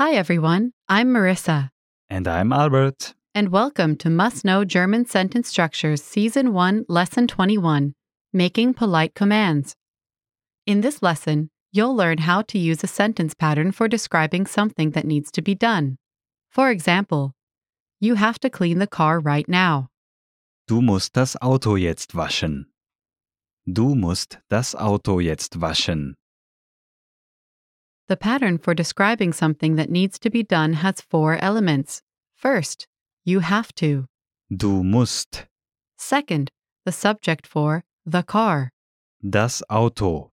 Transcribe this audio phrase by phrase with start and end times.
[0.00, 0.72] Hi, everyone.
[0.88, 1.68] I'm Marissa,
[2.08, 3.12] And I'm Albert.
[3.34, 7.92] and welcome to Must Know German Sentence Structures Season 1, Lesson 21
[8.32, 9.76] Making Polite Commands.
[10.64, 15.04] In this lesson, you'll learn how to use a sentence pattern for describing something that
[15.04, 15.98] needs to be done.
[16.48, 17.34] For example,
[18.00, 19.88] you have to clean the car right now.
[20.66, 22.64] Du musst das Auto jetzt waschen.
[23.70, 26.14] Du musst das Auto jetzt waschen.
[28.10, 32.02] The pattern for describing something that needs to be done has four elements.
[32.34, 32.88] First,
[33.24, 34.06] you have to.
[34.50, 35.46] Du musst
[35.96, 36.50] Second,
[36.84, 38.72] the subject for the car.
[39.22, 40.32] das Auto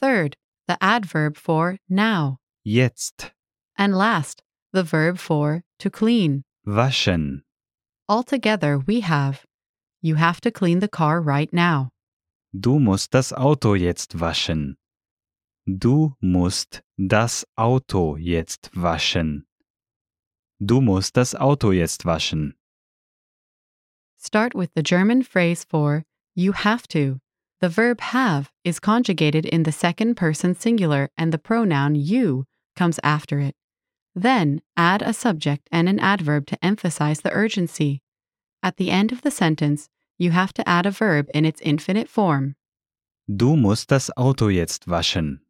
[0.00, 2.38] Third, the adverb for now.
[2.64, 3.30] jetzt
[3.78, 4.42] And last,
[4.72, 6.42] the verb for to clean.
[6.66, 7.42] waschen.
[8.08, 9.44] Altogether, we have
[10.02, 11.90] you have to clean the car right now.
[12.52, 14.74] Du musst das Auto jetzt waschen.
[15.68, 19.46] Du musst das Auto jetzt waschen.
[20.60, 22.54] Du musst das Auto jetzt waschen.
[24.16, 26.04] Start with the German phrase for
[26.36, 27.18] you have to.
[27.60, 32.44] The verb have is conjugated in the second person singular and the pronoun you
[32.76, 33.56] comes after it.
[34.14, 38.02] Then add a subject and an adverb to emphasize the urgency.
[38.62, 42.08] At the end of the sentence, you have to add a verb in its infinite
[42.08, 42.54] form.
[43.28, 45.40] Du musst das Auto jetzt waschen.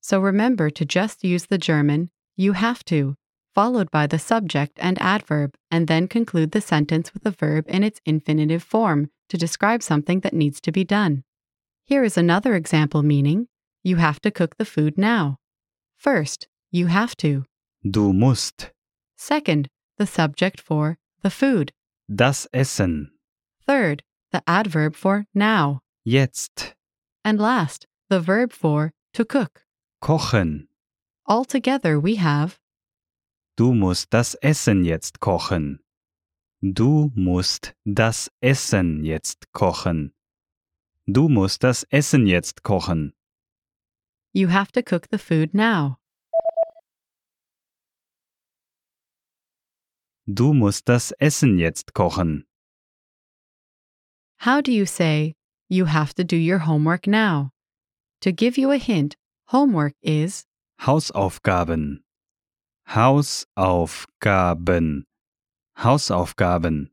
[0.00, 3.16] So remember to just use the German you have to,
[3.54, 7.82] followed by the subject and adverb, and then conclude the sentence with a verb in
[7.82, 11.24] its infinitive form to describe something that needs to be done.
[11.84, 13.48] Here is another example meaning
[13.82, 15.38] you have to cook the food now.
[15.96, 17.44] First, you have to.
[17.82, 18.70] Du musst
[19.16, 21.72] Second, the subject for the food.
[22.08, 23.10] das Essen
[23.66, 25.80] Third, the adverb for now.
[26.04, 26.74] jetzt
[27.24, 29.62] And last, the verb for to cook.
[30.00, 30.68] Kochen.
[31.24, 32.58] Altogether, we have
[33.56, 35.80] Du musst das Essen jetzt kochen.
[36.62, 40.12] Du musst das Essen jetzt kochen.
[41.06, 43.14] Du musst das Essen jetzt kochen.
[44.32, 45.96] you have to cook the food now.
[50.26, 52.44] Du musst das Essen jetzt kochen.
[54.44, 55.34] How do you say,
[55.68, 57.50] you have to do your homework now?
[58.20, 59.16] To give you a hint,
[59.50, 60.44] homework is
[60.80, 62.04] Hausaufgaben.
[62.86, 65.04] Hausaufgaben.
[65.76, 66.90] Hausaufgaben.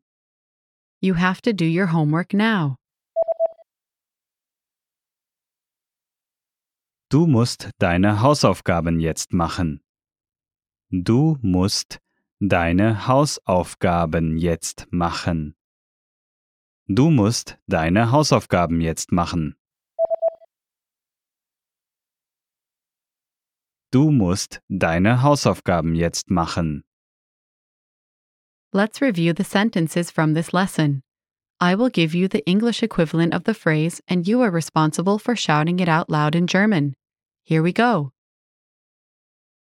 [1.02, 2.78] you have to do your homework now.
[7.10, 9.82] Du musst deine Hausaufgaben jetzt machen.
[10.92, 12.00] Du musst
[12.40, 15.56] deine Hausaufgaben jetzt machen.
[16.88, 19.56] Du musst deine Hausaufgaben jetzt machen.
[23.96, 26.84] Du musst deine Hausaufgaben jetzt machen.
[28.74, 31.02] Let's review the sentences from this lesson.
[31.62, 35.38] I will give you the English equivalent of the phrase, and you are responsible for
[35.38, 36.94] shouting it out loud in German.
[37.46, 38.12] Here we go.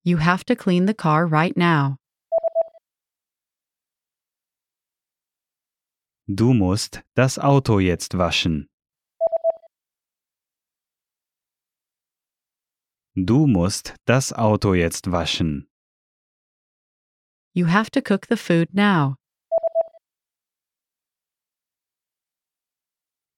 [0.06, 1.98] You have to clean the car right now.
[6.34, 8.71] Du musst das Auto jetzt waschen.
[13.16, 15.68] Du musst das Auto jetzt waschen.
[17.54, 19.18] You have to cook the food now.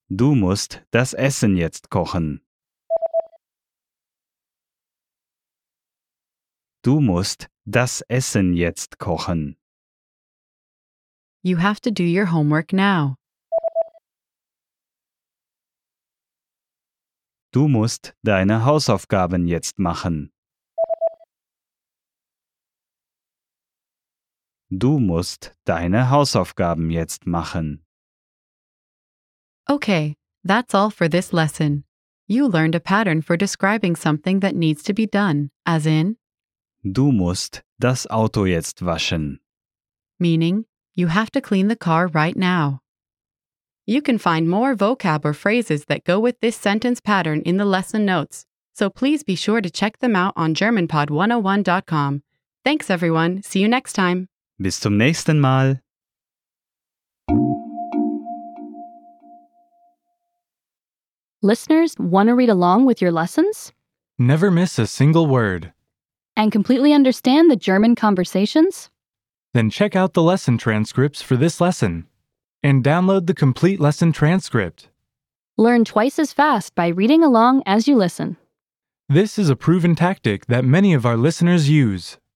[0.09, 2.41] Du musst das Essen jetzt kochen.
[6.83, 9.57] Du musst das Essen jetzt kochen.
[11.41, 13.15] You have to do your homework now.
[17.53, 20.31] Du musst deine Hausaufgaben jetzt machen.
[24.71, 27.85] Du musst deine Hausaufgaben jetzt machen.
[29.69, 31.83] Okay, that's all for this lesson.
[32.27, 36.17] You learned a pattern for describing something that needs to be done, as in,
[36.83, 39.39] Du musst das Auto jetzt waschen.
[40.19, 40.65] meaning,
[40.95, 42.79] you have to clean the car right now.
[43.85, 47.65] You can find more vocab or phrases that go with this sentence pattern in the
[47.65, 52.23] lesson notes, so please be sure to check them out on GermanPod101.com.
[52.63, 53.43] Thanks, everyone.
[53.43, 54.29] See you next time.
[54.57, 55.79] Bis zum nächsten Mal.
[61.41, 63.71] Listeners, want to read along with your lessons
[64.19, 65.73] Never miss a single word.
[66.35, 68.89] and completely understand the German conversations?
[69.53, 72.07] Then check out the lesson transcripts for this lesson
[72.63, 74.89] and download the complete lesson transcript.
[75.57, 78.37] Learn twice as fast by reading along as you listen.
[79.09, 82.17] This is a proven tactic that many of our listeners use.